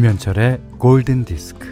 김현철의 0.00 0.62
골든 0.78 1.26
디스크. 1.26 1.68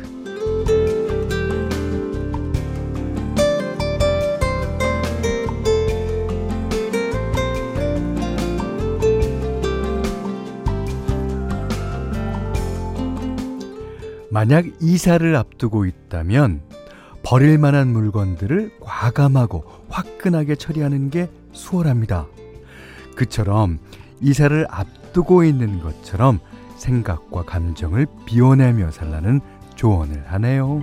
만약 14.31 14.67
이사를 14.83 15.35
앞두고 15.35 15.87
있다면 15.87 16.61
버릴 17.23 17.57
만한 17.57 17.89
물건들을 17.89 18.73
과감하고 18.79 19.65
화끈하게 19.89 20.57
처리하는 20.57 21.09
게 21.09 21.31
수월합니다. 21.53 22.27
그처럼 23.17 23.79
이사를 24.21 24.67
앞두고 24.69 25.45
있는 25.45 25.81
것처럼 25.81 26.41
생각과 26.79 27.43
감정을 27.43 28.07
비워내며 28.25 28.91
살라는 28.91 29.41
조언을 29.75 30.25
하네요. 30.27 30.83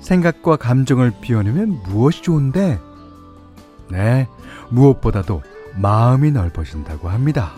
생각과 0.00 0.56
감정을 0.56 1.12
비워내면 1.20 1.80
무엇이 1.84 2.22
좋은데? 2.22 2.78
네, 3.90 4.28
무엇보다도 4.70 5.42
마음이 5.80 6.30
넓어진다고 6.30 7.08
합니다. 7.08 7.52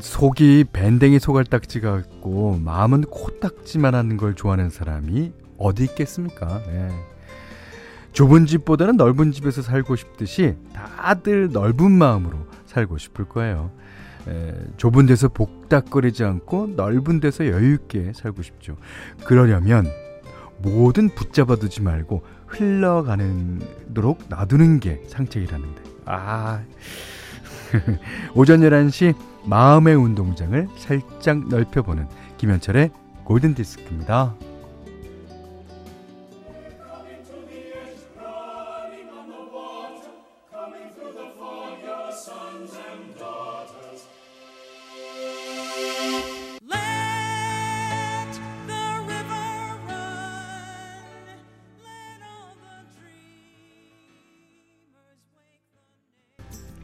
속이 0.00 0.66
밴댕이 0.72 1.18
소갈딱지 1.18 1.80
같고 1.80 2.58
마음은 2.62 3.02
코딱지만 3.02 3.94
하는 3.94 4.16
걸 4.16 4.34
좋아하는 4.34 4.70
사람이 4.70 5.32
어디 5.58 5.84
있겠습니까? 5.84 6.62
네. 6.66 6.88
좁은 8.12 8.46
집보다는 8.46 8.96
넓은 8.96 9.32
집에서 9.32 9.62
살고 9.62 9.96
싶듯이 9.96 10.56
다들 10.74 11.50
넓은 11.52 11.92
마음으로 11.92 12.46
살고 12.66 12.98
싶을 12.98 13.26
거예요. 13.26 13.70
에, 14.28 14.54
좁은 14.76 15.06
데서 15.06 15.28
복닥거리지 15.28 16.24
않고 16.24 16.74
넓은 16.76 17.20
데서 17.20 17.46
여유있게 17.46 18.12
살고 18.14 18.42
싶죠. 18.42 18.76
그러려면 19.24 19.86
뭐든 20.58 21.10
붙잡아 21.10 21.56
두지 21.56 21.82
말고 21.82 22.22
흘러가는도록 22.46 24.24
놔두는 24.28 24.80
게 24.80 25.02
상책이라는데. 25.06 25.82
아. 26.06 26.62
오전 28.34 28.60
11시 28.60 29.14
마음의 29.44 29.94
운동장을 29.94 30.68
살짝 30.76 31.48
넓혀보는 31.48 32.08
김현철의 32.38 32.90
골든 33.24 33.54
디스크입니다. 33.54 34.34
Dreamers 37.70 38.12
wake 38.12 38.50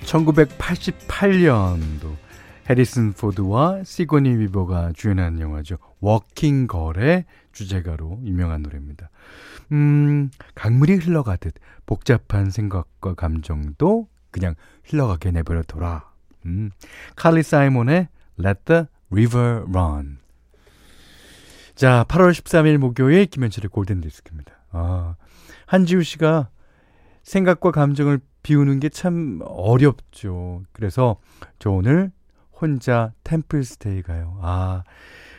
1988년도 0.06 2.16
해리슨 2.68 3.12
포드와 3.12 3.84
시고니 3.84 4.30
위버가 4.38 4.92
주연한 4.94 5.40
영화죠. 5.40 5.78
Working 6.00 6.66
Girl의 6.66 7.24
주제가로 7.52 8.20
유명한 8.24 8.62
노래입니다. 8.62 9.08
음, 9.72 10.30
강물이 10.54 10.96
흘러가듯 10.96 11.54
복잡한 11.86 12.50
생각과 12.50 13.14
감정도 13.14 14.08
그냥 14.30 14.54
흘러가게 14.84 15.30
내버려 15.30 15.62
둬라. 15.62 16.10
음, 16.46 16.70
칼리 17.14 17.42
사이몬의 17.42 18.08
Let 18.38 18.60
the 18.64 18.84
River 19.10 19.64
Run. 19.68 20.18
자, 21.76 22.04
8월 22.08 22.32
13일 22.32 22.78
목요일 22.78 23.26
김현철의 23.26 23.68
골든 23.68 24.00
디스크입니다. 24.00 24.52
아, 24.72 25.14
한지우 25.66 26.02
씨가 26.02 26.48
생각과 27.22 27.70
감정을 27.70 28.20
비우는 28.42 28.80
게 28.80 28.88
참 28.88 29.40
어렵죠. 29.42 30.62
그래서 30.72 31.16
저 31.58 31.70
오늘 31.70 32.12
혼자 32.60 33.12
템플스테이 33.24 34.02
가요. 34.02 34.38
아, 34.42 34.82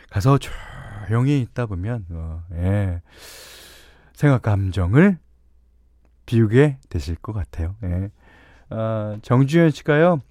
가서 0.10 0.38
조용히 0.38 1.42
있다 1.42 1.66
보면, 1.66 2.06
어, 2.12 2.44
예. 2.54 3.02
생각, 4.14 4.42
감정을 4.42 5.18
비우게 6.26 6.80
되실 6.90 7.16
것 7.16 7.34
같아요. 7.34 7.76
예. 7.84 8.10
아, 8.70 9.18
정주현 9.22 9.72
씨가요, 9.72 10.22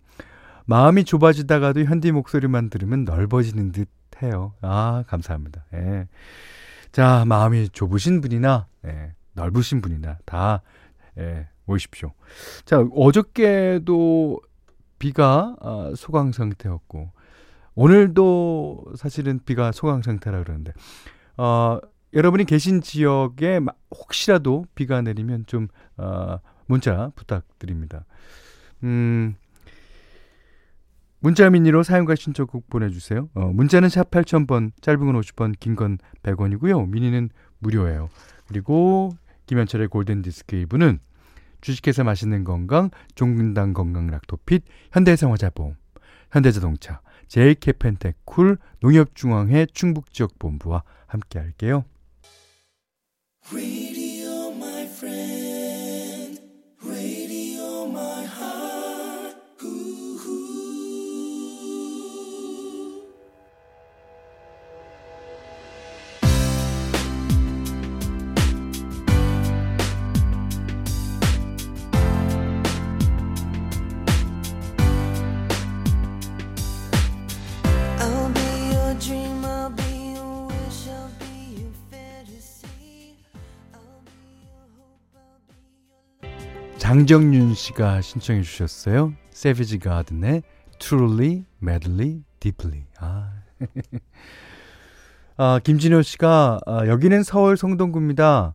마음이 0.66 1.04
좁아지다가도 1.04 1.84
현디 1.84 2.12
목소리만 2.12 2.70
들으면 2.70 3.04
넓어지는 3.04 3.72
듯 3.72 3.88
해요. 4.22 4.54
아, 4.62 5.04
감사합니다. 5.06 5.64
예. 5.74 6.08
자, 6.92 7.24
마음이 7.26 7.68
좁으신 7.70 8.20
분이나, 8.20 8.66
예, 8.86 9.12
넓으신 9.34 9.80
분이나 9.80 10.18
다, 10.24 10.62
예, 11.18 11.48
오십시오. 11.66 12.12
자, 12.64 12.80
어저께도 12.80 14.40
비가 14.98 15.56
아, 15.60 15.92
소강 15.96 16.32
상태였고, 16.32 17.10
오늘도 17.74 18.84
사실은 18.96 19.40
비가 19.44 19.72
소강 19.72 20.02
상태라 20.02 20.42
그러는데, 20.42 20.72
어, 21.36 21.78
여러분이 22.14 22.44
계신 22.44 22.80
지역에 22.80 23.60
마- 23.60 23.72
혹시라도 23.90 24.64
비가 24.74 25.02
내리면 25.02 25.44
좀, 25.46 25.68
어, 25.98 26.38
문자 26.66 27.10
부탁드립니다. 27.14 28.04
음, 28.84 29.34
문자 31.20 31.48
미니로 31.50 31.82
사용과 31.82 32.14
신청곡 32.14 32.68
보내주세요. 32.68 33.28
어, 33.34 33.46
문자는 33.52 33.88
샵 33.88 34.10
8000번, 34.10 34.70
짧은 34.80 35.04
건 35.04 35.20
50번, 35.20 35.54
긴 35.58 35.74
건 35.76 35.98
100원이고요. 36.22 36.88
미니는 36.88 37.30
무료예요. 37.58 38.08
그리고 38.48 39.10
김현철의 39.46 39.88
골든디스크 39.88 40.56
2부는 40.66 40.98
주식회사 41.66 42.04
맛있는 42.04 42.44
건강, 42.44 42.90
종근당 43.16 43.72
건강 43.72 44.06
락토핏, 44.06 44.62
현대생활자보험, 44.92 45.74
현대자동차, 46.30 47.00
JK펜테쿨, 47.26 48.58
농협중앙회 48.78 49.66
충북지역본부와 49.74 50.84
함께 51.08 51.40
할게요. 51.40 51.84
장정윤 86.86 87.54
씨가 87.54 88.00
신청해 88.00 88.42
주셨어요. 88.42 89.12
세비지 89.30 89.80
가든의 89.80 90.44
Truly, 90.78 91.44
Madly, 91.60 92.22
Deeply. 92.38 92.84
아. 93.00 93.32
아, 95.36 95.58
김진호 95.64 96.02
씨가 96.02 96.60
아, 96.64 96.86
여기는 96.86 97.24
서울 97.24 97.56
성동구입니다. 97.56 98.54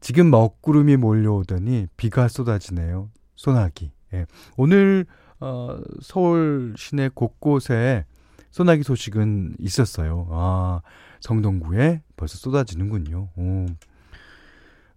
지금 0.00 0.28
먹구름이 0.32 0.96
몰려오더니 0.96 1.86
비가 1.96 2.26
쏟아지네요. 2.26 3.10
소나기. 3.36 3.92
예. 4.12 4.26
오늘 4.56 5.06
어, 5.38 5.78
서울 6.02 6.74
시내 6.76 7.10
곳곳에 7.14 8.06
소나기 8.50 8.82
소식은 8.82 9.54
있었어요. 9.60 10.26
아, 10.32 10.80
성동구에 11.20 12.02
벌써 12.16 12.38
쏟아지는군요. 12.38 13.28
오. 13.36 13.66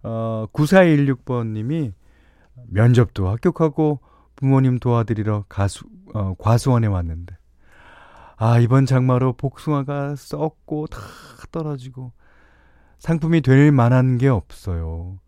어, 0.02 0.46
9416번님이 0.52 1.92
면접도 2.68 3.28
합격하고 3.28 4.00
부모님 4.36 4.78
도와드리러 4.78 5.44
가수, 5.48 5.84
어, 6.14 6.34
과수원에 6.38 6.86
왔는데. 6.86 7.36
아, 8.36 8.58
이번 8.58 8.86
장마로 8.86 9.34
복숭아가 9.34 10.16
썩고 10.16 10.86
다 10.86 10.98
떨어지고 11.52 12.12
상품이 12.98 13.42
될 13.42 13.70
만한 13.72 14.16
게 14.18 14.28
없어요. 14.28 15.18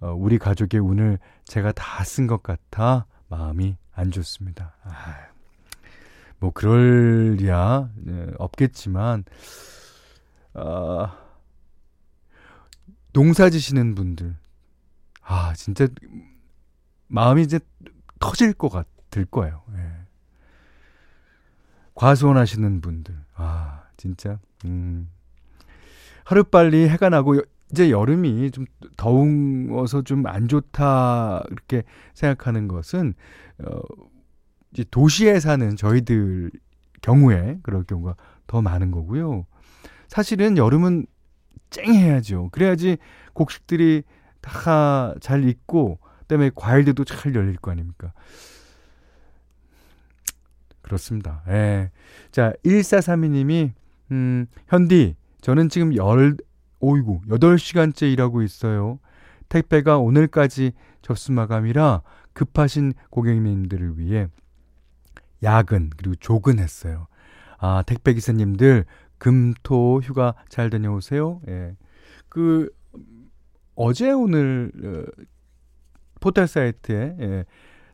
어, 0.00 0.12
우리 0.14 0.38
가족의 0.38 0.80
운을 0.80 1.18
제가 1.44 1.72
다 1.72 2.04
쓴 2.04 2.26
것 2.26 2.42
같아 2.42 3.06
마음이 3.28 3.76
안 3.92 4.10
좋습니다. 4.10 4.76
아, 4.84 5.16
뭐 6.38 6.50
그럴 6.52 7.36
리야 7.38 7.90
예, 8.08 8.26
없겠지만 8.38 9.24
아, 10.54 11.16
농사 13.12 13.50
지시는 13.50 13.94
분들. 13.94 14.36
아, 15.22 15.52
진짜 15.54 15.86
마음이 17.12 17.42
이제 17.42 17.60
터질 18.18 18.52
것 18.54 18.68
같을 18.70 19.26
거예요. 19.26 19.62
예. 19.76 19.92
과수원 21.94 22.36
분들. 22.80 23.14
아, 23.34 23.82
진짜. 23.96 24.38
음. 24.64 25.10
하루빨리 26.24 26.88
해가 26.88 27.10
나고 27.10 27.40
이제 27.70 27.90
여름이 27.90 28.50
좀 28.50 28.64
더워서 28.96 30.02
좀 30.02 30.26
안 30.26 30.48
좋다 30.48 31.42
이렇게 31.50 31.82
생각하는 32.14 32.68
것은 32.68 33.14
어 33.58 33.80
이제 34.72 34.84
도시에 34.90 35.40
사는 35.40 35.76
저희들 35.76 36.50
경우에 37.02 37.58
그럴 37.62 37.84
경우가 37.84 38.16
더 38.46 38.62
많은 38.62 38.90
거고요. 38.90 39.46
사실은 40.08 40.56
여름은 40.56 41.06
쨍해야죠. 41.70 42.50
그래야지 42.52 42.96
곡식들이 43.34 44.02
다 44.40 45.14
잘 45.20 45.44
익고 45.48 45.98
그다음에 46.32 46.50
과일들도 46.54 47.04
잘 47.04 47.34
열릴 47.34 47.56
거 47.56 47.70
아닙니까? 47.70 48.12
그렇습니다. 50.80 51.42
예. 51.48 51.90
자, 52.30 52.52
1432님이 52.64 53.72
음, 54.10 54.46
현디 54.68 55.16
저는 55.42 55.68
지금 55.68 55.94
열 55.94 56.36
오이구 56.80 57.22
8시간째 57.28 58.10
일하고 58.12 58.42
있어요. 58.42 58.98
택배가 59.48 59.98
오늘까지 59.98 60.72
접수 61.02 61.32
마감이라 61.32 62.02
급하신 62.32 62.94
고객님들을 63.10 63.98
위해 63.98 64.28
야근 65.42 65.90
그리고 65.96 66.14
조근했어요. 66.16 67.08
아, 67.58 67.82
택배 67.86 68.14
기사님들 68.14 68.86
금 69.18 69.54
토 69.62 70.00
휴가 70.02 70.34
잘 70.48 70.70
다녀오세요. 70.70 71.40
예. 71.48 71.76
그 72.28 72.70
어제 73.74 74.10
오늘 74.10 74.72
어, 74.82 75.22
포털 76.22 76.46
사이트에 76.46 77.16
예, 77.20 77.44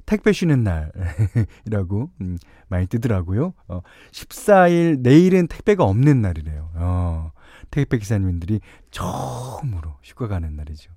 택배 0.07 0.33
쉬는 0.33 0.63
날이라고 0.63 2.11
음, 2.21 2.39
많이 2.69 2.87
뜨더라고요. 2.87 3.55
어, 3.67 3.81
14일 4.13 5.01
내일은 5.01 5.49
택배가 5.49 5.85
없는 5.85 6.23
날이래요. 6.23 6.71
어, 6.75 7.33
택배 7.71 7.99
기사님들이 7.99 8.61
처음으로 8.91 9.97
휴가 10.03 10.29
가는 10.29 10.55
날이죠. 10.55 10.93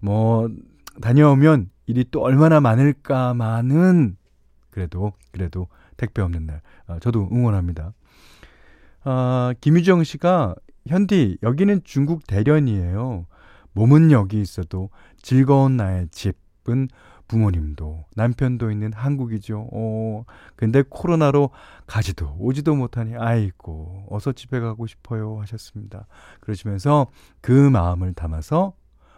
뭐 0.00 0.48
다녀오면 1.02 1.70
일이 1.86 2.04
또 2.10 2.22
얼마나 2.22 2.60
많을까만은 2.60 4.16
그래도 4.70 5.12
그래도 5.32 5.68
택배 5.96 6.22
없는 6.22 6.46
날 6.46 6.62
어, 6.86 6.98
저도 7.00 7.28
응원합니다. 7.32 7.92
아, 9.04 9.54
김유정 9.60 10.04
씨가 10.04 10.54
현디 10.86 11.38
여기는 11.42 11.82
중국 11.84 12.26
대련이에요. 12.26 13.26
몸은 13.72 14.10
여기 14.12 14.40
있어도 14.40 14.90
즐거운 15.22 15.76
나의 15.76 16.08
집 16.10 16.36
은 16.68 16.88
부모님도 17.26 18.06
남편도 18.16 18.70
있는 18.70 18.92
한국이죠. 18.92 19.68
어, 19.72 20.24
근데 20.56 20.82
코로나로 20.82 21.50
가지도 21.86 22.34
오지도 22.38 22.74
못하니 22.74 23.14
아이고 23.16 24.06
어서 24.10 24.32
집에 24.32 24.58
가고 24.58 24.86
싶어요 24.86 25.38
하셨습니다. 25.40 26.06
그러시면서 26.40 27.06
그 27.40 27.52
마음을 27.52 28.14
담아서 28.14 28.74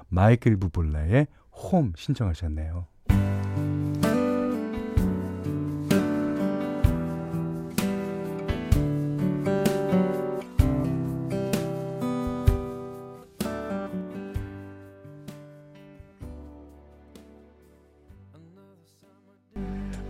마이클 0.09 0.59
부블레의 0.59 1.27
홈 1.53 1.93
신청하셨네요. 1.97 2.87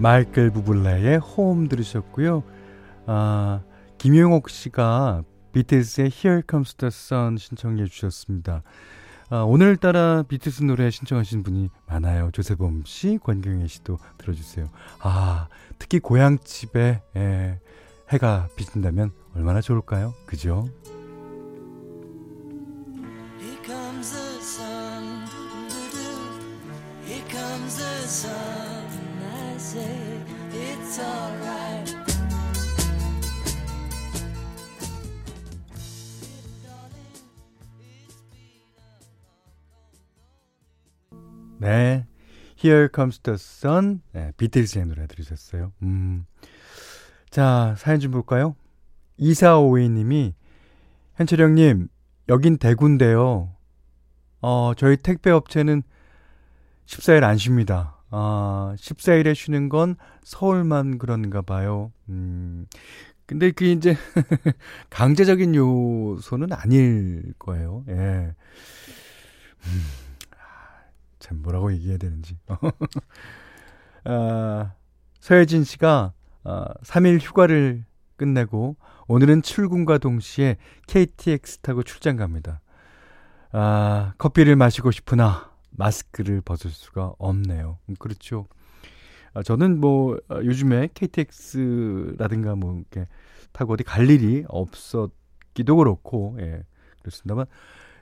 마이클 0.03 0.51
부블레의 0.51 1.19
홈 1.19 1.69
들으셨고요. 1.69 2.43
아, 3.07 3.63
김용옥 3.99 4.51
씨가 4.51 5.23
비틀스의 5.53 6.11
Here 6.13 6.43
Comes 6.51 6.75
the 6.75 6.89
Sun 6.89 7.37
신청해 7.37 7.85
주셨습니다. 7.85 8.65
아, 9.31 9.43
오늘따라 9.43 10.25
비틀스 10.25 10.65
노래 10.65 10.91
신청하신 10.91 11.45
분이 11.45 11.71
많아요. 11.87 12.33
조세범 12.33 12.83
씨, 12.85 13.17
권경혜 13.23 13.69
씨도 13.69 13.99
들어주세요. 14.19 14.71
아, 15.03 15.47
특히 15.79 16.01
고향집에 16.01 17.01
예, 17.15 17.61
해가 18.11 18.49
비친다면 18.57 19.13
얼마나 19.37 19.61
좋을까요? 19.61 20.15
그죠? 20.27 20.67
Say 29.73 30.21
it's 30.53 30.99
alright. 31.01 31.97
네. 41.59 42.05
Here 42.63 42.89
Comes 42.95 43.21
the 43.21 43.37
Sun. 43.37 44.03
네, 44.13 44.33
비틀즈의 44.37 44.87
노래 44.87 45.07
들으셨어요. 45.07 45.73
음. 45.83 46.27
자, 47.31 47.75
사연 47.79 47.99
좀 47.99 48.11
볼까요? 48.11 48.55
2452님이, 49.19 50.35
현철형님, 51.17 51.89
여긴 52.29 52.59
대구인데요. 52.59 53.55
어, 54.43 54.73
저희 54.77 54.97
택배 54.97 55.31
업체는 55.31 55.83
14일 56.87 57.25
안 57.25 57.39
쉽니다. 57.39 58.02
아, 58.13 58.75
14일에 58.79 59.35
쉬는 59.35 59.71
건 59.71 59.97
서울만 60.23 60.99
그런가 60.99 61.41
봐요. 61.41 61.93
음. 62.11 62.67
근데 63.25 63.51
그 63.51 63.65
이제 63.65 63.97
강제적인 64.91 65.55
요소는 65.55 66.53
아닐 66.53 67.33
거예요. 67.39 67.85
예. 67.89 67.95
음. 67.95 69.83
참 71.19 71.41
뭐라고 71.41 71.73
얘기해야 71.73 71.97
되는지. 71.97 72.37
아, 74.05 74.73
서혜진 75.21 75.65
씨가 75.65 76.13
아, 76.45 76.75
3일 76.83 77.19
휴가를 77.21 77.85
끝내고 78.17 78.77
오늘은 79.09 79.41
출근과 79.41 79.99
동시에 79.99 80.59
KTX 80.87 81.59
타고 81.59 81.83
출장 81.83 82.17
갑니다. 82.17 82.61
아, 83.53 84.13
커피를 84.19 84.57
마시고 84.57 84.91
싶으나 84.91 85.52
마스크를 85.73 86.41
벗을 86.41 86.71
수가 86.71 87.15
없네요. 87.19 87.79
음, 87.89 87.97
그렇죠. 87.99 88.47
아, 89.35 89.43
저는 89.43 89.81
뭐 89.81 90.19
아, 90.29 90.37
요즘에 90.37 90.89
KTX라든가 90.95 92.55
뭐 92.57 92.77
이렇게 92.77 93.07
타고 93.53 93.75
어디 93.75 93.85
갈 93.85 94.09
일이 94.11 94.45
없었기도 94.49 95.77
그렇고 95.77 96.37
예. 96.41 96.63
그렇습니다만 97.01 97.47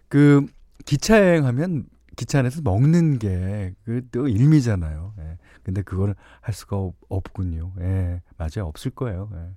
그 0.08 0.46
기차 0.84 1.18
여행하면 1.20 1.86
기차 2.16 2.40
안에서 2.40 2.60
먹는 2.62 3.18
게그또 3.18 4.28
일미잖아요. 4.28 5.14
예. 5.20 5.38
근데 5.62 5.82
그걸 5.82 6.14
할 6.40 6.52
수가 6.54 6.76
없, 6.76 6.96
없군요. 7.08 7.72
예. 7.80 8.22
맞아요. 8.36 8.66
없을 8.66 8.90
거예요. 8.90 9.30
예. 9.34 9.50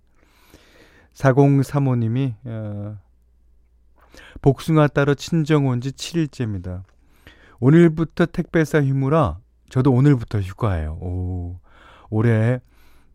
4035님이 1.13 2.35
어, 2.45 2.97
복숭아 4.41 4.87
따러 4.87 5.13
친정 5.15 5.67
온 5.67 5.81
지 5.81 5.91
7일째입니다. 5.91 6.83
오늘부터 7.59 8.25
택배사 8.27 8.81
휴무라 8.81 9.39
저도 9.69 9.91
오늘부터 9.91 10.39
휴가예요. 10.39 10.93
오. 11.01 11.59
올해 12.09 12.59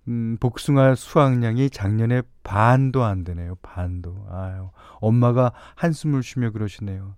음, 0.09 0.37
복숭아 0.41 0.95
수확량이 0.95 1.71
작년에 1.71 2.23
반도 2.43 3.05
안 3.05 3.25
되네요. 3.25 3.57
반도. 3.57 4.27
아유. 4.31 4.71
엄마가 5.01 5.53
한숨을 5.77 6.23
쉬며 6.23 6.51
그러시네요. 6.51 7.15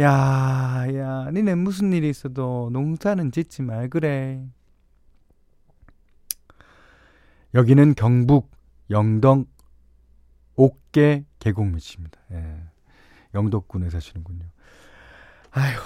야, 0.00 0.86
야, 0.94 1.30
니네 1.32 1.54
무슨 1.54 1.92
일이 1.92 2.08
있어도 2.08 2.70
농사는 2.72 3.32
짓지 3.32 3.62
말 3.62 3.88
그래. 3.88 4.46
여기는 7.54 7.94
경북 7.94 8.50
영동 8.90 9.46
옥계 10.54 11.24
계곡밑입니다. 11.38 12.20
예. 12.32 12.62
영덕군에 13.34 13.90
사시는군요. 13.90 14.44
아휴, 15.50 15.78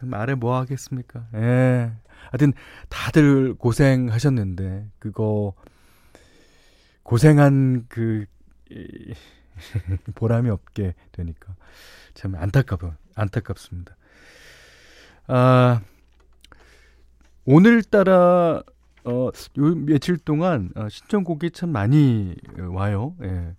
말해 0.00 0.34
뭐 0.34 0.56
하겠습니까? 0.56 1.26
예. 1.34 1.92
하여튼 2.30 2.52
다들 2.88 3.54
고생하셨는데 3.54 4.88
그거 4.98 5.54
고생한 7.02 7.86
그 7.88 8.26
이, 8.70 9.14
보람이 10.14 10.50
없게 10.50 10.94
되니까 11.12 11.54
참 12.14 12.34
안타까워 12.34 12.94
안타깝습니다. 13.14 13.96
아 15.26 15.80
오늘따라 17.44 18.62
어, 19.04 19.30
요 19.58 19.74
며칠 19.74 20.18
동안 20.18 20.70
어, 20.76 20.88
신청곡이 20.88 21.50
참 21.52 21.70
많이 21.70 22.34
와요. 22.58 23.16
예. 23.22 23.54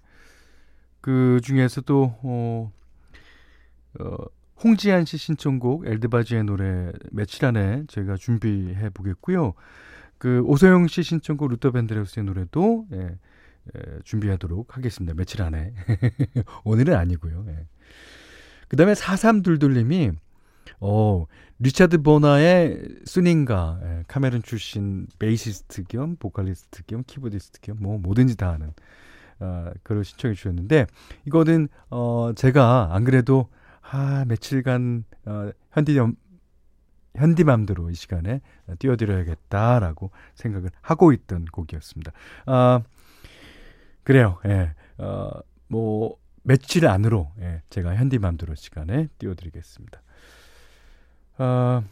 그 1.02 1.40
중에서도 1.44 2.20
어, 2.22 2.72
어, 4.00 4.16
홍지한 4.64 5.06
씨 5.06 5.18
신청곡 5.18 5.86
엘드바지의 5.88 6.44
노래 6.44 6.92
며칠 7.12 7.46
안에 7.46 7.84
저희가 7.88 8.18
준비해 8.18 8.90
보겠고요. 8.90 9.54
그 10.18 10.42
오소영 10.42 10.88
씨 10.88 11.02
신청곡 11.04 11.50
루터 11.50 11.72
밴드레우스의 11.72 12.26
노래도 12.26 12.86
예, 12.92 12.98
예, 13.76 14.00
준비하도록 14.04 14.76
하겠습니다. 14.76 15.14
며칠 15.16 15.42
안에. 15.42 15.74
오늘은 16.66 16.94
아니고요. 16.96 17.46
예. 17.48 17.68
그다음에 18.68 18.94
4322님이 18.94 20.16
어, 20.82 21.26
리차드 21.60 22.02
보나의 22.04 22.84
스닝가 23.06 23.80
예, 23.84 24.04
카메룬 24.08 24.42
출신 24.44 25.08
베이시스트 25.20 25.84
겸 25.86 26.18
보컬리스트 26.18 26.84
겸 26.86 27.04
키보디스트 27.08 27.62
겸 27.62 27.78
뭐 27.80 27.98
뭐든지 27.98 28.36
다 28.36 28.52
하는 28.52 28.74
어, 29.40 29.72
그걸 29.84 30.04
신청해 30.04 30.36
주셨는데 30.36 30.86
이거는 31.26 31.70
어 31.90 32.34
제가 32.36 32.90
안 32.92 33.06
그래도 33.06 33.48
아 33.92 34.24
며칠간 34.28 35.04
어, 35.26 35.52
현디 35.72 35.98
현디맘대로 37.16 37.90
이 37.90 37.96
시간에 37.96 38.42
띄워드려야겠다라고 38.78 40.12
생각을 40.36 40.70
하고 40.82 41.12
있던 41.12 41.46
곡이었습니다. 41.46 42.12
아 42.46 42.82
그래요. 44.04 44.40
예. 44.46 44.74
어, 44.98 45.32
뭐 45.68 46.18
며칠 46.44 46.88
안으로 46.88 47.32
예, 47.40 47.62
제가 47.70 47.96
현디맘대로 47.96 48.56
시간에 48.56 49.08
띄워드리겠습니다. 49.18 50.02
어, 51.40 51.84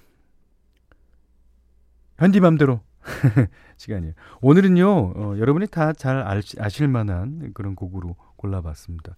현디맘대로 2.17 2.81
시간이에요. 3.77 4.13
오늘은요, 4.41 4.89
어, 4.89 5.37
여러분이 5.37 5.67
다 5.67 5.93
잘 5.93 6.17
아실 6.59 6.87
만한 6.87 7.51
그런 7.53 7.75
곡으로 7.75 8.15
골라봤습니다. 8.35 9.15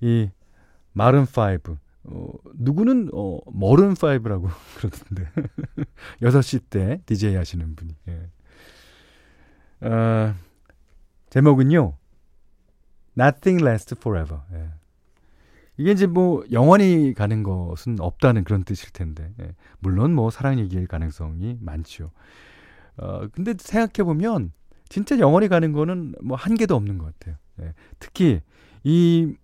이 0.00 0.30
마룬 0.92 1.26
파이브. 1.26 1.76
어, 2.10 2.32
누구는 2.54 3.10
어, 3.12 3.38
머른 3.52 3.94
파이브라고 3.94 4.48
그러던데 4.78 5.30
6시 6.22 6.62
때 6.70 7.02
DJ 7.06 7.34
하시는 7.36 7.76
분이. 7.76 7.94
예. 8.08 8.30
어, 9.86 10.34
제목은요. 11.30 11.96
Nothing 13.18 13.62
lasts 13.62 13.94
forever. 13.98 14.40
예. 14.54 14.68
이게 15.76 15.92
이제 15.92 16.06
뭐 16.06 16.44
영원히 16.50 17.14
가는 17.14 17.42
것은 17.42 18.00
없다는 18.00 18.44
그런 18.44 18.64
뜻일 18.64 18.90
텐데. 18.92 19.32
예. 19.40 19.54
물론 19.78 20.14
뭐 20.14 20.30
사랑 20.30 20.58
얘기일 20.58 20.86
가능성이 20.86 21.58
많죠. 21.60 22.10
어, 22.96 23.28
근데 23.28 23.54
생각해 23.58 24.04
보면 24.04 24.52
진짜 24.88 25.18
영원히 25.18 25.48
가는 25.48 25.72
거는 25.72 26.14
뭐 26.22 26.38
한계도 26.38 26.74
없는 26.74 26.96
것 26.96 27.18
같아요. 27.18 27.36
예. 27.60 27.74
특히 27.98 28.40
이 28.82 29.34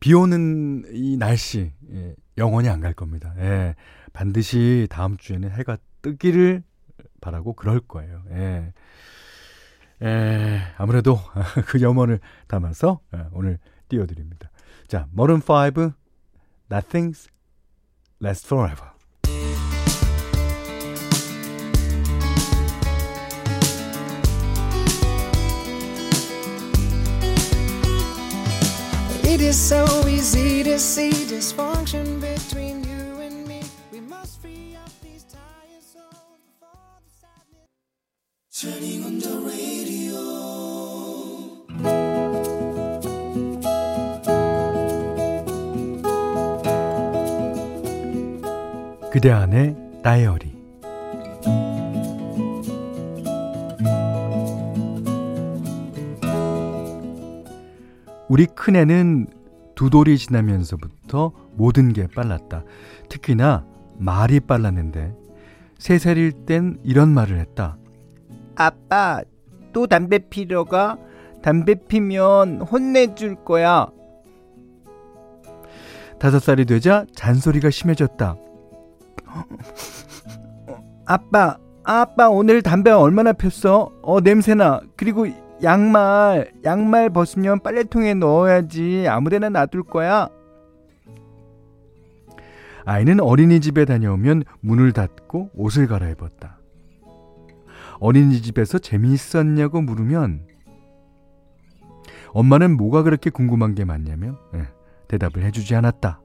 비 0.00 0.14
오는 0.14 0.84
이 0.92 1.16
날씨, 1.18 1.72
예, 1.92 2.14
영원히 2.38 2.68
안 2.68 2.80
갈 2.80 2.94
겁니다. 2.94 3.34
예. 3.38 3.74
반드시 4.12 4.86
다음 4.90 5.16
주에는 5.18 5.50
해가 5.50 5.76
뜨기를 6.02 6.62
바라고 7.20 7.52
그럴 7.54 7.80
거예요. 7.80 8.22
예. 8.30 8.72
예, 10.02 10.60
아무래도 10.78 11.18
그 11.66 11.82
염원을 11.82 12.20
담아서 12.48 13.00
예, 13.14 13.26
오늘 13.32 13.58
띄워드립니다. 13.88 14.50
자, 14.88 15.06
머른 15.12 15.36
5, 15.36 15.92
Nothing's 16.70 17.28
Last 18.22 18.46
Forever. 18.46 18.90
It 29.29 29.41
is 29.41 29.57
so 29.57 29.85
easy 30.07 30.63
to 30.63 30.79
see 30.79 31.11
dysfunction 31.11 32.19
between 32.21 32.83
you 32.83 33.19
and 33.21 33.47
me. 33.47 33.61
We 33.91 33.99
must 33.99 34.41
free 34.41 34.75
up 34.75 34.91
these 35.01 35.23
tired 35.23 35.83
souls 35.83 36.39
before 36.47 36.99
the 37.03 37.11
sadness. 37.21 37.69
Turning 38.51 39.03
on 39.05 39.19
the 39.19 39.37
radio. 39.45 39.85
그대 49.11 49.31
안의 49.31 49.75
다이어리 50.03 50.58
우리 58.30 58.46
큰애는 58.46 59.26
두 59.74 59.90
돌이 59.90 60.16
지나면서부터 60.16 61.32
모든 61.56 61.92
게 61.92 62.06
빨랐다. 62.06 62.62
특히나 63.08 63.66
말이 63.98 64.38
빨랐는데 64.38 65.12
세 65.78 65.98
살일 65.98 66.46
땐 66.46 66.78
이런 66.84 67.08
말을 67.08 67.40
했다. 67.40 67.76
아빠, 68.54 69.20
또 69.72 69.88
담배 69.88 70.18
피러 70.18 70.62
가? 70.62 70.96
담배 71.42 71.74
피면 71.74 72.60
혼내줄 72.60 73.44
거야. 73.44 73.88
다섯 76.20 76.38
살이 76.38 76.66
되자 76.66 77.04
잔소리가 77.16 77.70
심해졌다. 77.70 78.36
아빠, 81.04 81.58
아빠 81.82 82.28
오늘 82.28 82.62
담배 82.62 82.92
얼마나 82.92 83.32
폈어? 83.32 83.90
어 84.02 84.20
냄새나. 84.20 84.82
그리고 84.96 85.26
양말, 85.62 86.52
양말 86.64 87.10
벗으면 87.10 87.60
빨래통에 87.60 88.14
넣어야지. 88.14 89.06
아무데나 89.08 89.48
놔둘 89.50 89.82
거야. 89.84 90.28
아이는 92.86 93.20
어린이집에 93.20 93.84
다녀오면 93.84 94.44
문을 94.60 94.92
닫고 94.92 95.50
옷을 95.54 95.86
갈아입었다. 95.86 96.58
어린이집에서 98.00 98.78
재미있었냐고 98.78 99.82
물으면 99.82 100.46
엄마는 102.32 102.76
뭐가 102.76 103.02
그렇게 103.02 103.28
궁금한 103.28 103.74
게 103.74 103.84
많냐며 103.84 104.38
예, 104.54 104.66
대답을 105.08 105.42
해주지 105.42 105.74
않았다. 105.74 106.20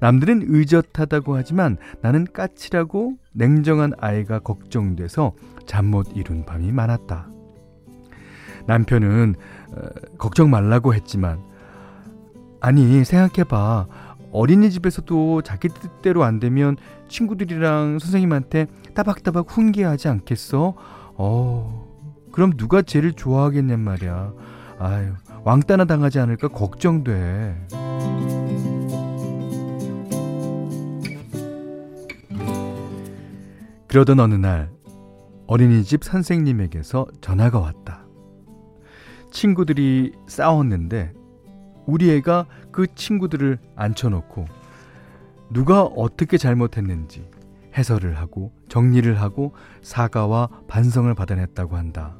남들은 0.00 0.44
의젓하다고 0.46 1.36
하지만 1.36 1.76
나는 2.00 2.26
까칠하고 2.32 3.14
냉정한 3.32 3.92
아이가 3.98 4.38
걱정돼서 4.38 5.34
잠 5.66 5.86
못 5.86 6.16
이룬 6.16 6.44
밤이 6.44 6.72
많았다. 6.72 7.33
남편은 8.66 9.34
어, 9.72 9.80
걱정 10.18 10.50
말라고 10.50 10.94
했지만 10.94 11.42
아니 12.60 13.04
생각해봐 13.04 13.86
어린이집에서도 14.32 15.42
자기 15.42 15.68
뜻대로 15.68 16.24
안 16.24 16.40
되면 16.40 16.76
친구들이랑 17.08 17.98
선생님한테 18.00 18.66
따박따박 18.94 19.46
훈계하지 19.48 20.08
않겠어? 20.08 20.74
어 21.16 21.86
그럼 22.32 22.56
누가 22.56 22.82
제일 22.82 23.12
좋아하겠냔 23.12 23.78
말이야. 23.78 24.32
아유 24.80 25.12
왕따나 25.44 25.84
당하지 25.84 26.18
않을까 26.18 26.48
걱정돼. 26.48 27.68
그러던 33.86 34.18
어느 34.18 34.34
날 34.34 34.70
어린이집 35.46 36.02
선생님에게서 36.02 37.06
전화가 37.20 37.60
왔다. 37.60 38.03
친구들이 39.34 40.12
싸웠는데 40.28 41.12
우리 41.86 42.10
애가 42.12 42.46
그 42.70 42.86
친구들을 42.94 43.58
앉혀놓고 43.74 44.46
누가 45.52 45.82
어떻게 45.82 46.38
잘못했는지 46.38 47.28
해설을 47.76 48.16
하고 48.16 48.52
정리를 48.68 49.20
하고 49.20 49.52
사과와 49.82 50.48
반성을 50.68 51.12
받아냈다고 51.14 51.76
한다. 51.76 52.16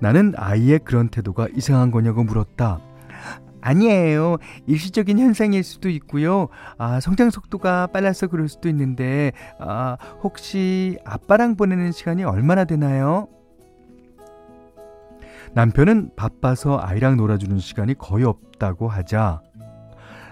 나는 0.00 0.32
아이의 0.36 0.78
그런 0.84 1.08
태도가 1.08 1.48
이상한 1.56 1.90
거냐고 1.90 2.22
물었다. 2.22 2.80
아니에요. 3.60 4.36
일시적인 4.68 5.18
현상일 5.18 5.64
수도 5.64 5.90
있고요. 5.90 6.46
아, 6.78 7.00
성장 7.00 7.30
속도가 7.30 7.88
빨라서 7.88 8.28
그럴 8.28 8.48
수도 8.48 8.68
있는데, 8.68 9.32
아, 9.58 9.96
혹시 10.22 10.96
아빠랑 11.04 11.56
보내는 11.56 11.90
시간이 11.90 12.22
얼마나 12.22 12.64
되나요? 12.64 13.26
남편은 15.54 16.10
바빠서 16.16 16.78
아이랑 16.80 17.16
놀아주는 17.16 17.58
시간이 17.58 17.94
거의 17.94 18.24
없다고 18.24 18.88
하자 18.88 19.40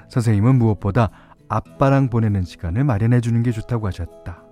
선생님은 0.09 0.57
무엇보다 0.57 1.11
아빠랑 1.49 2.09
보내는 2.09 2.43
시간을 2.43 2.85
마련해 2.85 3.21
주는 3.21 3.43
게 3.43 3.51
좋다고 3.53 3.87
하셨다. 3.87 4.43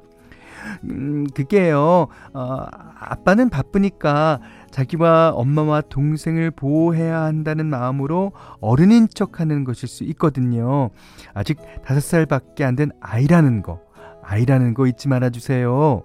음, 0.85 1.27
그게요. 1.35 2.07
어, 2.33 2.67
아빠는 2.99 3.51
바쁘니까 3.51 4.41
자기와 4.71 5.31
엄마와 5.35 5.83
동생을 5.83 6.51
보호해야 6.51 7.23
한다는 7.23 7.67
마음으로 7.67 8.33
어른인 8.61 9.09
척 9.09 9.41
하는 9.41 9.65
것일 9.65 9.89
수 9.89 10.05
있거든요. 10.05 10.91
아직 11.35 11.59
다섯 11.85 12.01
살밖에 12.01 12.65
안 12.65 12.77
된 12.77 12.91
아이라는 13.01 13.63
거, 13.63 13.81
아이라는 14.23 14.75
거 14.75 14.87
잊지 14.87 15.09
말아 15.09 15.31
주세요. 15.31 16.03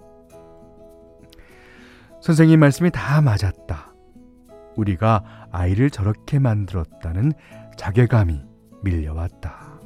선생님 2.21 2.59
말씀이 2.59 2.91
다 2.91 3.21
맞았다. 3.21 3.88
우리가 4.75 5.47
아이를 5.51 5.89
저렇게 5.89 6.39
만들었다는 6.39 7.33
자괴감이 7.77 8.41
밀려왔다. 8.83 9.79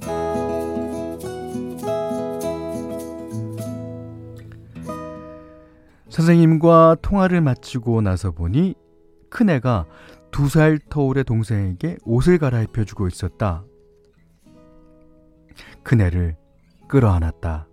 선생님과 6.09 6.97
통화를 7.01 7.41
마치고 7.41 8.01
나서 8.01 8.31
보니 8.31 8.75
큰애가 9.29 9.85
두 10.31 10.47
살 10.47 10.79
터울의 10.89 11.23
동생에게 11.25 11.97
옷을 12.05 12.37
갈아입혀 12.37 12.83
주고 12.85 13.07
있었다. 13.07 13.63
큰애를 15.83 16.35
끌어안았다. 16.87 17.67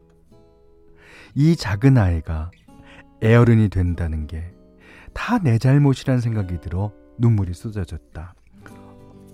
이 1.35 1.57
작은 1.57 1.97
아이가 1.99 2.50
애어른이 3.23 3.69
된다는 3.69 4.26
게 4.26 4.52
다 5.12 5.38
내 5.38 5.59
잘못이란 5.59 6.21
생각이 6.21 6.61
들어 6.61 6.93
눈물이 7.21 7.55
쏟아졌다. 7.55 8.35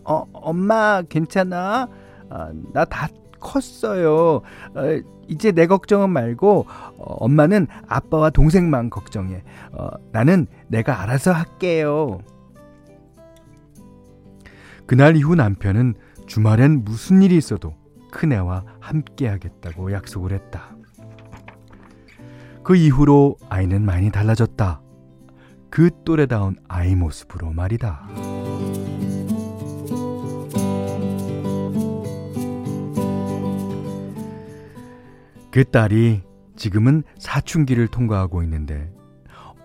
어, 0.04 0.24
엄마, 0.32 1.02
괜찮아? 1.02 1.88
아, 2.28 2.52
나다 2.72 3.08
컸어요. 3.40 4.42
어, 4.74 5.02
이제 5.28 5.52
내 5.52 5.66
걱정은 5.66 6.10
말고 6.10 6.66
어, 6.68 7.14
엄마는 7.24 7.66
아빠와 7.88 8.30
동생만 8.30 8.90
걱정해. 8.90 9.42
어, 9.72 9.88
나는 10.12 10.46
내가 10.68 11.02
알아서 11.02 11.32
할게요. 11.32 12.20
그날 14.86 15.16
이후 15.16 15.34
남편은 15.34 15.94
주말엔 16.26 16.84
무슨 16.84 17.22
일이 17.22 17.36
있어도 17.36 17.74
큰애와 18.12 18.64
함께 18.80 19.28
하겠다고 19.28 19.92
약속을 19.92 20.32
했다. 20.32 20.76
그 22.62 22.76
이후로 22.76 23.36
아이는 23.48 23.82
많이 23.82 24.10
달라졌다. 24.10 24.80
그 25.70 25.90
또래다운 26.04 26.56
아이 26.68 26.94
모습으로 26.94 27.52
말이다. 27.52 28.08
그 35.50 35.64
딸이 35.64 36.22
지금은 36.56 37.02
사춘기를 37.18 37.88
통과하고 37.88 38.42
있는데 38.42 38.92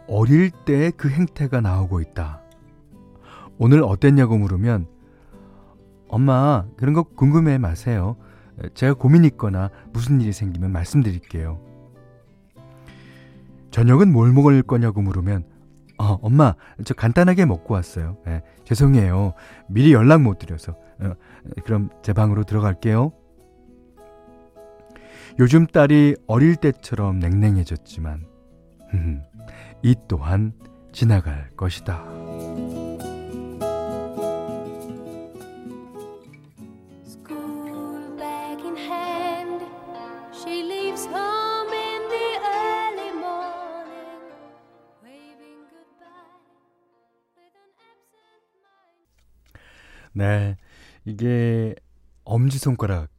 어릴 0.08 0.51
때 0.51 0.91
그 0.91 1.10
행태가 1.10 1.62
나오고 1.62 2.01
있다. 2.01 2.41
오늘 3.58 3.84
어땠냐고 3.84 4.38
물으면 4.38 4.88
엄마 6.08 6.65
그런 6.77 6.93
거 6.93 7.03
궁금해 7.03 7.58
마세요. 7.58 8.17
제가 8.74 8.93
고민 8.93 9.24
있거나 9.25 9.70
무슨 9.93 10.20
일이 10.22 10.34
생기면 10.34 10.72
말씀드릴게요. 10.72 11.60
저녁은 13.72 14.12
뭘 14.12 14.34
먹을 14.34 14.62
거냐고 14.63 15.01
물으면 15.01 15.46
어, 16.01 16.17
엄마 16.24 16.55
저 16.84 16.96
간단하게 16.96 17.46
먹고 17.46 17.75
왔어요. 17.75 18.17
네, 18.25 18.41
죄송해요. 18.65 19.34
미리 19.67 19.93
연락 19.93 20.24
못 20.24 20.39
드려서. 20.39 20.75
어, 21.00 21.13
그럼 21.63 21.89
제 22.01 22.12
방으로 22.12 22.43
들어갈게요. 22.43 23.12
요즘 25.39 25.67
딸이 25.67 26.15
어릴 26.27 26.55
때처럼 26.55 27.20
냉랭해졌지만 27.20 28.25
이 29.84 29.96
또한 30.08 30.53
지나갈 30.91 31.50
것이다. 31.51 32.21
네. 50.13 50.57
이게 51.05 51.75
엄지손가락 52.24 53.09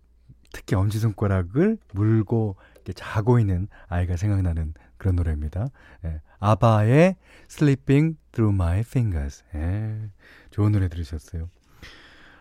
특히 0.53 0.77
엄지손가락을 0.77 1.79
물고 1.93 2.57
자고 2.95 3.39
있는 3.39 3.69
아이가 3.89 4.17
생각나는 4.17 4.75
그런 4.97 5.17
노래입니다. 5.17 5.69
예, 6.05 6.21
아바의 6.39 7.17
Sleeping 7.51 8.17
Through 8.33 8.55
My 8.55 8.81
Fingers. 8.81 9.43
예, 9.55 10.11
좋은 10.51 10.73
노래 10.73 10.89
들으셨어요. 10.89 11.49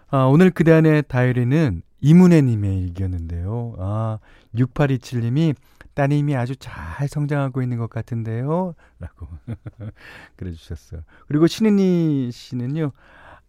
아, 0.10 0.24
오늘 0.26 0.52
그대 0.52 0.72
안의 0.74 1.04
다이어리는 1.08 1.82
이문혜님의 2.02 2.80
일기였는데요. 2.84 3.76
아, 3.80 4.20
6827님이 4.56 5.56
따님이 5.94 6.36
아주 6.36 6.56
잘 6.56 7.08
성장하고 7.08 7.62
있는 7.62 7.78
것 7.78 7.90
같은데요. 7.90 8.76
라고 9.00 9.28
그래 10.36 10.52
주셨어요. 10.52 11.02
그리고 11.28 11.48
신은희 11.48 12.32
씨는요. 12.32 12.92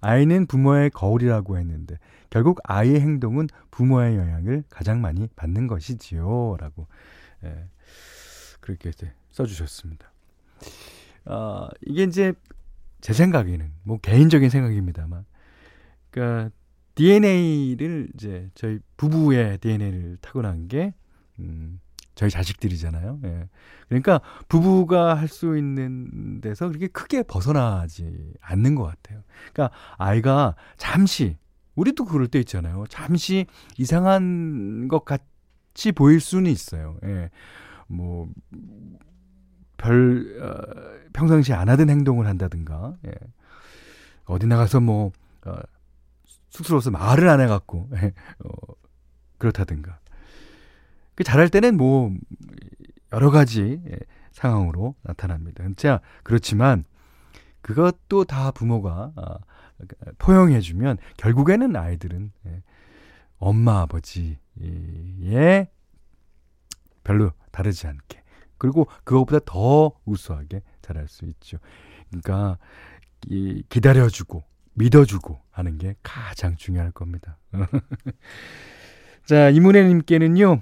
아이는 0.02 0.46
부모의 0.46 0.90
거울이라고 0.90 1.56
했는데 1.58 1.98
결국 2.28 2.60
아이의 2.64 3.00
행동은 3.00 3.48
부모의 3.70 4.16
영향을 4.16 4.64
가장 4.68 5.00
많이 5.00 5.28
받는 5.36 5.68
것이지요. 5.68 6.56
라고 6.58 6.86
예, 7.44 7.66
그렇게 8.60 8.90
이제 8.90 9.12
써주셨습니다. 9.30 10.12
어, 11.26 11.68
이게 11.86 12.02
이제 12.02 12.32
제 13.00 13.12
생각에는 13.12 13.72
뭐 13.84 13.98
개인적인 13.98 14.50
생각입니다만 14.50 15.24
그러니까 16.10 16.50
DNA를 16.94 18.08
이제 18.14 18.50
저희 18.54 18.78
부부의 18.96 19.58
DNA를 19.58 20.18
타고난 20.20 20.68
게 20.68 20.94
음, 21.38 21.80
저희 22.14 22.30
자식들이잖아요. 22.30 23.20
예. 23.24 23.48
그러니까 23.88 24.20
부부가 24.48 25.14
할 25.14 25.28
수 25.28 25.56
있는 25.56 26.40
데서 26.40 26.68
그렇게 26.68 26.86
크게 26.88 27.22
벗어나지 27.22 28.34
않는 28.40 28.74
것 28.74 28.84
같아요. 28.84 29.22
그러니까 29.52 29.74
아이가 29.96 30.54
잠시 30.76 31.36
우리도 31.74 32.04
그럴 32.04 32.26
때 32.28 32.38
있잖아요. 32.40 32.84
잠시 32.90 33.46
이상한 33.78 34.88
것 34.88 35.04
같이 35.04 35.92
보일 35.92 36.20
수는 36.20 36.50
있어요. 36.50 36.98
예. 37.04 37.30
뭐, 37.86 38.28
별, 39.76 40.38
어, 40.40 41.08
평상시에 41.12 41.54
안 41.54 41.68
하던 41.68 41.90
행동을 41.90 42.26
한다든가, 42.26 42.94
예. 43.06 43.12
어디 44.24 44.46
나가서 44.46 44.80
뭐, 44.80 45.12
어, 45.46 45.56
쑥스러워서 46.50 46.90
말을 46.90 47.28
안 47.28 47.40
해갖고, 47.40 47.88
예. 47.96 48.12
어, 48.44 48.50
그렇다든가. 49.38 49.98
그 51.14 51.24
잘할 51.24 51.48
때는 51.48 51.76
뭐 51.76 52.14
여러 53.12 53.30
가지 53.30 53.80
예, 53.86 53.96
상황으로 54.32 54.94
나타납니다. 55.02 55.64
자, 55.76 56.00
그렇지만 56.22 56.84
그것도 57.60 58.24
다 58.24 58.50
부모가 58.50 59.12
아, 59.16 59.38
포용해주면 60.18 60.98
결국에는 61.16 61.76
아이들은 61.76 62.32
예, 62.46 62.62
엄마 63.38 63.80
아버지의 63.80 64.38
별로 67.04 67.32
다르지 67.50 67.86
않게 67.86 68.22
그리고 68.58 68.86
그것보다 69.04 69.40
더 69.44 69.92
우수하게 70.04 70.62
자랄 70.82 71.08
수 71.08 71.24
있죠. 71.26 71.58
그러니까 72.08 72.58
이, 73.26 73.64
기다려주고 73.68 74.44
믿어주고 74.74 75.40
하는 75.50 75.78
게 75.78 75.96
가장 76.02 76.56
중요할 76.56 76.92
겁니다. 76.92 77.38
자, 79.26 79.50
이문혜님께는요, 79.50 80.52
어, 80.52 80.60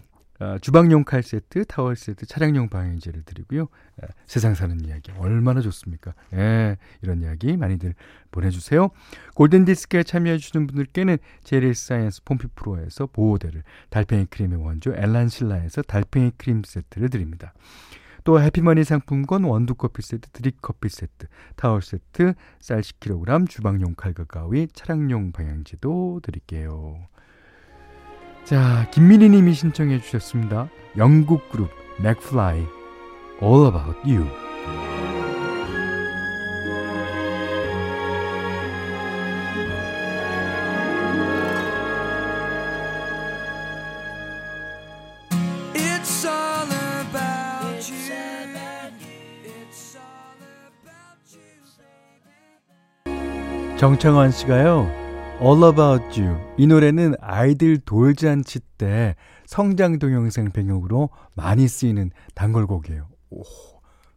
주방용 0.60 1.04
칼 1.04 1.22
세트, 1.22 1.66
타월 1.66 1.96
세트, 1.96 2.26
차량용 2.26 2.68
방향제를 2.68 3.22
드리고요. 3.24 3.64
어, 3.64 4.06
세상 4.26 4.54
사는 4.54 4.80
이야기 4.84 5.12
얼마나 5.18 5.60
좋습니까? 5.60 6.14
예, 6.32 6.78
이런 7.02 7.22
이야기 7.22 7.56
많이들 7.56 7.94
보내주세요. 8.30 8.88
골든 9.34 9.66
디스크에 9.66 10.02
참여해 10.02 10.38
주시는 10.38 10.66
분들께는 10.66 11.18
제리 11.44 11.74
사이언스 11.74 12.22
폼피 12.24 12.48
프로에서 12.54 13.06
보호대를, 13.06 13.62
달팽이 13.90 14.26
크림의 14.26 14.62
원조 14.62 14.94
엘란실라에서 14.94 15.82
달팽이 15.82 16.32
크림 16.38 16.62
세트를 16.64 17.10
드립니다. 17.10 17.52
또 18.24 18.40
해피머니 18.40 18.84
상품권 18.84 19.44
원두 19.44 19.74
커피 19.74 20.02
세트, 20.02 20.30
드립 20.30 20.60
커피 20.62 20.88
세트, 20.88 21.26
타월 21.56 21.82
세트, 21.82 22.34
쌀 22.60 22.80
10kg, 22.80 23.48
주방용 23.48 23.94
칼과 23.94 24.24
가위, 24.24 24.68
차량용 24.72 25.32
방향제도 25.32 26.20
드릴게요. 26.22 27.08
자, 28.50 28.90
김민희 28.90 29.28
님이 29.28 29.54
신청해 29.54 30.00
주셨습니다. 30.00 30.68
영국 30.96 31.48
그룹 31.50 31.70
맥플라이 32.00 32.66
All 33.40 33.68
About 33.68 34.00
You. 34.04 34.26
정창환 53.78 54.32
씨가요. 54.32 54.99
All 55.42 55.64
About 55.64 56.20
You. 56.20 56.36
이 56.58 56.66
노래는 56.66 57.14
아이들 57.20 57.78
돌잔치 57.78 58.60
때 58.76 59.14
성장 59.46 59.98
동영상 59.98 60.50
배경으로 60.52 61.08
많이 61.34 61.66
쓰이는 61.66 62.10
단골곡이에요. 62.34 63.08
오, 63.30 63.42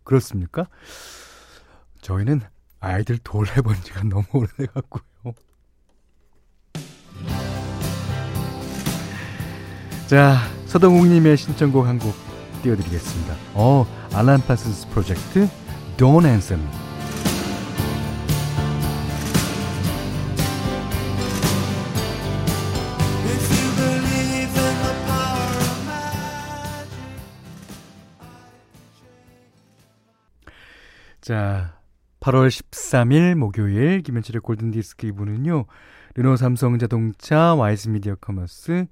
그렇습니까? 0.03 0.67
저희는 2.01 2.41
아이들 2.81 3.17
돌 3.23 3.47
해본 3.47 3.75
지가 3.83 4.03
너무 4.03 4.25
오래돼갖고요. 4.33 5.03
자, 10.07 10.37
서동욱님의 10.67 11.37
신청곡 11.37 11.85
한 11.87 11.97
곡 11.99 12.13
띄워드리겠습니다. 12.63 13.35
어, 13.55 13.85
알란 14.13 14.41
파슨스 14.41 14.89
프로젝트 14.89 15.47
Don't 15.97 16.25
Answer 16.25 16.61
Me. 16.61 16.92
자, 31.23 31.79
8월 32.19 32.49
13일 32.49 33.35
목요일 33.35 34.01
김현철의 34.01 34.41
골든디스크 34.41 35.07
2부는요. 35.07 35.67
르노 36.15 36.35
삼성 36.35 36.77
자동차, 36.77 37.55
와이즈 37.55 37.87
미디어 37.87 38.15
커머스, 38.15 38.87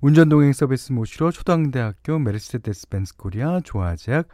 운전동행 0.00 0.52
서비스 0.52 0.92
모시러 0.92 1.32
초당대학교 1.32 2.20
메르세데스 2.20 2.88
벤츠 2.88 3.16
코리아 3.16 3.58
조아제약 3.58 4.28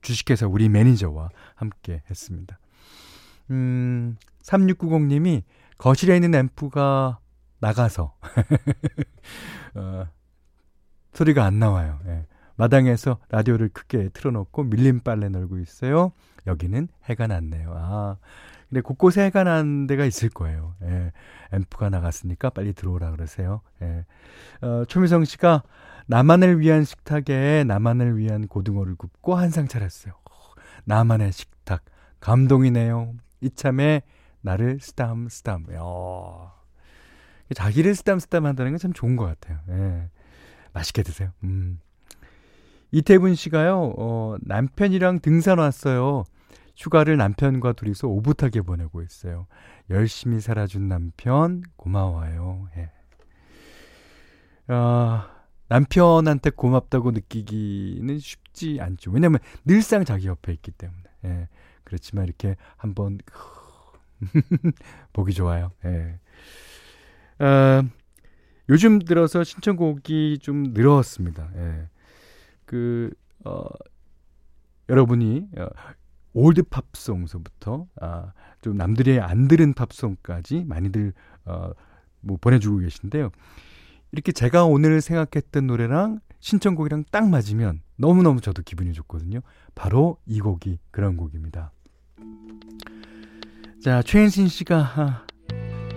주식회사 0.00 0.48
우리 0.48 0.68
매니저와 0.68 1.28
함께 1.54 2.02
했습니다. 2.10 2.58
음, 3.52 4.16
3690님이 4.42 5.44
거실에 5.78 6.16
있는 6.16 6.34
앰프가 6.34 7.20
나가서 7.60 8.16
어, 9.76 10.06
소리가 11.12 11.44
안 11.44 11.60
나와요. 11.60 12.00
예. 12.06 12.26
마당에서 12.62 13.18
라디오를 13.30 13.70
크게 13.70 14.10
틀어놓고 14.10 14.62
밀린 14.62 15.00
빨래 15.00 15.28
널고 15.28 15.58
있어요. 15.58 16.12
여기는 16.46 16.86
해가 17.06 17.26
났네요. 17.26 17.72
아, 17.74 18.18
근데 18.68 18.80
곳곳에 18.80 19.24
해가 19.24 19.42
난 19.42 19.88
데가 19.88 20.04
있을 20.04 20.28
거예요. 20.28 20.76
예. 20.82 21.10
앰프가 21.52 21.90
나갔으니까 21.90 22.50
빨리 22.50 22.72
들어오라 22.72 23.10
그러세요. 23.10 23.62
예. 23.82 24.04
어, 24.64 24.84
초미성 24.86 25.24
씨가 25.24 25.64
나만을 26.06 26.60
위한 26.60 26.84
식탁에 26.84 27.64
나만을 27.66 28.16
위한 28.16 28.46
고등어를 28.46 28.94
굽고 28.94 29.34
한상 29.34 29.66
차렸어요. 29.66 30.14
나만의 30.84 31.32
식탁. 31.32 31.82
감동이네요. 32.20 33.14
이참에 33.40 34.02
나를 34.40 34.78
쓰담 34.80 35.28
쓰담. 35.28 35.66
야. 35.74 35.80
자기를 37.56 37.96
쓰담 37.96 38.20
쓰담 38.20 38.46
한다는 38.46 38.70
건 38.70 38.78
참 38.78 38.92
좋은 38.92 39.16
것 39.16 39.24
같아요. 39.26 39.58
예. 39.70 40.08
맛있게 40.72 41.02
드세요. 41.02 41.32
음. 41.42 41.80
이태분 42.92 43.34
씨가요, 43.34 43.94
어, 43.96 44.36
남편이랑 44.42 45.20
등산 45.20 45.58
왔어요. 45.58 46.24
휴가를 46.76 47.16
남편과 47.16 47.72
둘이서 47.72 48.06
오붓하게 48.08 48.60
보내고 48.62 49.02
있어요. 49.02 49.46
열심히 49.90 50.40
살아준 50.40 50.88
남편, 50.88 51.62
고마워요. 51.76 52.68
예. 52.76 52.90
아, 54.68 55.30
남편한테 55.68 56.50
고맙다고 56.50 57.12
느끼기는 57.12 58.18
쉽지 58.18 58.78
않죠. 58.80 59.10
왜냐면 59.10 59.40
늘상 59.64 60.04
자기 60.04 60.26
옆에 60.26 60.52
있기 60.52 60.70
때문에. 60.72 61.02
예. 61.24 61.48
그렇지만 61.84 62.26
이렇게 62.26 62.56
한번, 62.76 63.18
보기 65.14 65.32
좋아요. 65.32 65.72
예. 65.86 66.18
아, 67.38 67.82
요즘 68.68 68.98
들어서 68.98 69.44
신청곡이 69.44 70.38
좀 70.40 70.62
늘었습니다. 70.74 71.50
예. 71.56 71.88
그, 72.72 73.10
어, 73.44 73.64
여러분이, 74.88 75.46
어, 75.58 75.66
old 76.32 76.62
팝송서부터, 76.70 77.86
아, 78.00 78.32
좀 78.62 78.78
남들이 78.78 79.20
안 79.20 79.46
들은 79.46 79.74
팝송까지 79.74 80.64
많이들, 80.64 81.12
어, 81.44 81.72
뭐 82.22 82.38
보내주고 82.40 82.78
계신데요. 82.78 83.30
이렇게 84.10 84.32
제가 84.32 84.64
오늘 84.64 85.02
생각했던 85.02 85.66
노래랑 85.66 86.20
신청곡이랑 86.40 87.04
딱 87.10 87.28
맞으면 87.28 87.82
너무너무 87.96 88.40
저도 88.40 88.62
기분이 88.62 88.94
좋거든요. 88.94 89.40
바로 89.74 90.16
이 90.24 90.40
곡이 90.40 90.78
그런 90.90 91.18
곡입니다. 91.18 91.72
자, 93.84 94.00
최은신 94.02 94.48
씨가 94.48 94.78
아, 94.78 95.26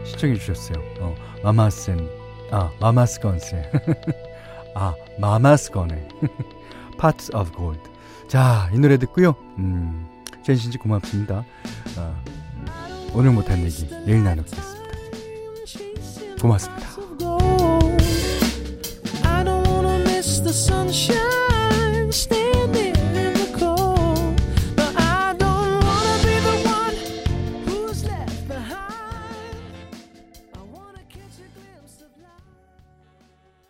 신청해 0.03 0.35
주셨어요. 0.35 0.83
어, 0.99 1.15
마마센, 1.41 2.05
아, 2.51 2.69
마마스건세. 2.81 3.71
아, 4.75 4.93
마마스건의 5.21 6.09
Parts 6.97 7.35
of 7.35 7.51
Gold. 7.55 7.81
자, 8.27 8.69
이 8.73 8.79
노래 8.79 8.97
듣고요. 8.97 9.35
음, 9.57 10.07
씨 10.43 10.77
고맙습니다. 10.77 11.45
아, 11.97 12.13
오늘 13.13 13.31
못한 13.31 13.59
얘기 13.63 13.87
내일 14.05 14.23
나누겠습니다. 14.23 14.75
고맙습니다. 16.41 16.85